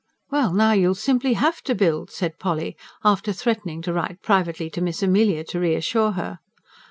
[0.31, 4.81] "Well, now you'll simply HAVE to build," said Polly, after threatening to write privately to
[4.81, 6.39] Miss Amelia, to reassure her.